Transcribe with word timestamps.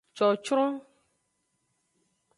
Cocron. 0.17 0.73